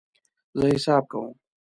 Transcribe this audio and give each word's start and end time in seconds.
زه 0.59 0.65
حساب 0.75 1.03
کوم 1.11 1.29